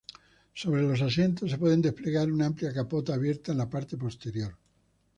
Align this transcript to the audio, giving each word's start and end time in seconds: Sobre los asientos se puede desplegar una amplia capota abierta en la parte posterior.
Sobre 0.55 0.81
los 0.81 1.03
asientos 1.03 1.51
se 1.51 1.59
puede 1.59 1.77
desplegar 1.77 2.31
una 2.31 2.47
amplia 2.47 2.73
capota 2.73 3.13
abierta 3.13 3.51
en 3.51 3.59
la 3.59 3.69
parte 3.69 3.97
posterior. 3.97 4.57